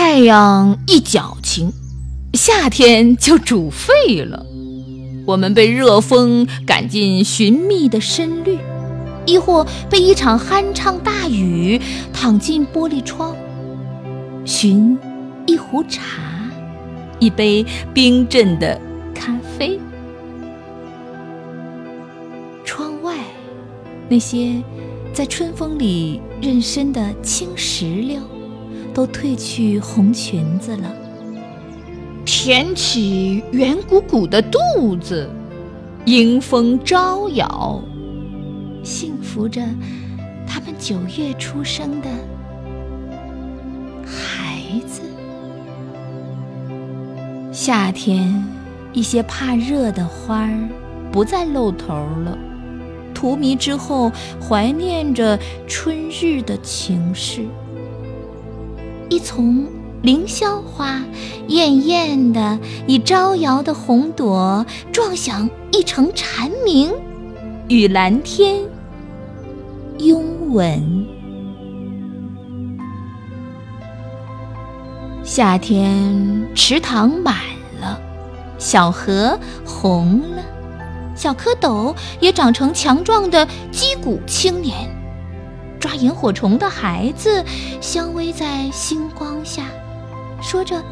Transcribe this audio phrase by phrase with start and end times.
[0.00, 1.72] 太阳一矫情，
[2.32, 4.46] 夏天就煮沸了。
[5.26, 8.56] 我们被热风赶进寻觅的深绿，
[9.26, 11.80] 亦或被一场酣畅大雨
[12.12, 13.34] 躺进玻璃窗，
[14.44, 14.96] 寻
[15.48, 16.00] 一壶茶，
[17.18, 18.80] 一杯冰镇的
[19.12, 19.80] 咖啡。
[22.64, 23.16] 窗外
[24.08, 24.62] 那些
[25.12, 28.20] 在春风里妊娠的青石榴。
[28.94, 30.92] 都褪去红裙子了，
[32.24, 35.28] 填起圆鼓鼓的肚子，
[36.04, 37.82] 迎风招摇，
[38.82, 39.62] 幸福着
[40.46, 42.08] 他们九月出生的
[44.04, 45.02] 孩子。
[47.52, 48.44] 夏天，
[48.92, 50.68] 一些怕热的花儿
[51.12, 52.36] 不再露头了，
[53.14, 54.10] 荼蘼之后，
[54.40, 57.46] 怀念着春日的情事。
[59.10, 59.66] 一丛
[60.02, 61.02] 凌霄花，
[61.48, 66.92] 艳艳的，以招摇的红朵撞响一城蝉鸣，
[67.68, 68.60] 与蓝天
[69.98, 71.06] 拥吻。
[75.24, 77.36] 夏天池塘满
[77.80, 77.98] 了，
[78.58, 80.42] 小河红了，
[81.14, 84.97] 小蝌蚪也长成强壮的击鼓青年。
[85.78, 87.44] 抓萤火虫的孩子，
[87.80, 89.64] 相偎在星光下，
[90.42, 90.82] 说着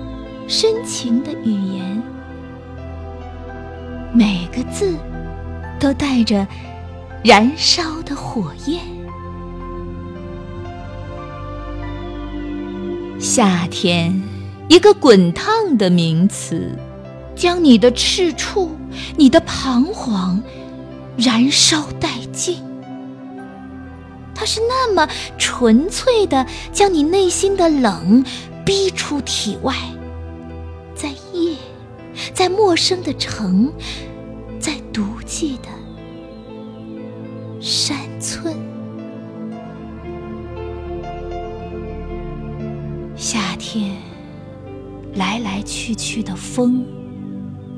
[0.49, 2.03] 深情的语言，
[4.13, 4.95] 每个字
[5.79, 6.47] 都带着
[7.23, 8.81] 燃烧的火焰。
[13.19, 14.23] 夏天，
[14.69, 16.79] 一个滚烫的名词，
[17.35, 18.77] 将你的赤处、
[19.17, 20.41] 你的彷徨
[21.17, 22.66] 燃烧殆尽。
[24.39, 28.23] 它是那么纯粹的，将你内心的冷
[28.67, 29.75] 逼出体外，
[30.95, 31.57] 在夜，
[32.35, 33.73] 在陌生的城，
[34.61, 35.69] 在独寂的
[37.61, 38.55] 山村。
[43.17, 43.97] 夏天，
[45.15, 46.85] 来来去去的风，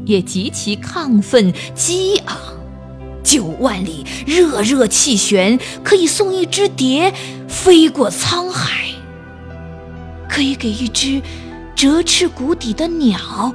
[0.04, 2.36] 也极其亢奋激昂。
[3.28, 7.12] 九万里热热气旋，可以送一只蝶
[7.46, 8.86] 飞过沧海，
[10.26, 11.20] 可以给一只
[11.76, 13.52] 折翅谷底的鸟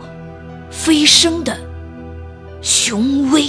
[0.70, 1.58] 飞升的
[2.62, 3.46] 雄威。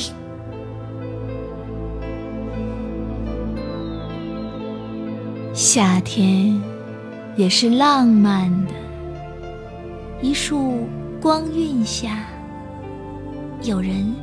[5.53, 6.59] 夏天
[7.37, 8.73] 也是浪漫的，
[10.23, 10.89] 一束
[11.21, 12.25] 光晕下，
[13.65, 14.15] 有人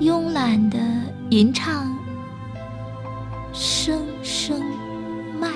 [0.00, 0.78] 慵懒的。
[1.30, 1.92] 吟唱，
[3.52, 4.62] 声声
[5.40, 5.50] 慢，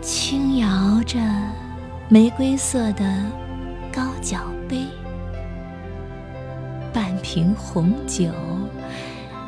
[0.00, 1.18] 轻摇着
[2.08, 3.04] 玫瑰色的
[3.92, 4.86] 高脚杯，
[6.92, 8.30] 半瓶红酒，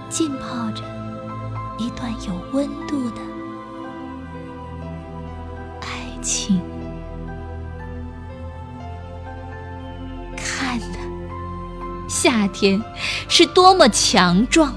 [0.08, 0.82] 浸泡着
[1.78, 3.20] 一段有温度的
[5.82, 6.60] 爱情。
[12.28, 12.84] 夏天
[13.26, 14.74] 是多么强壮！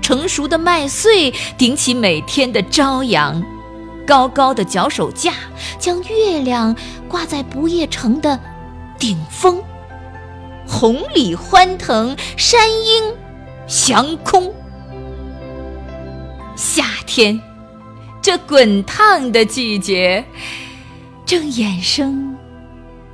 [0.00, 3.42] 成熟的麦穗顶起每天的朝阳，
[4.06, 5.32] 高高的脚手架
[5.80, 6.76] 将月亮
[7.08, 8.38] 挂在不夜城的
[9.00, 9.60] 顶峰。
[10.64, 13.12] 红鲤欢腾，山鹰
[13.66, 14.54] 翔空。
[16.54, 17.42] 夏天，
[18.22, 20.24] 这滚烫的季节，
[21.24, 22.36] 正衍生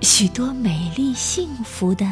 [0.03, 2.05] 许多美丽幸福的。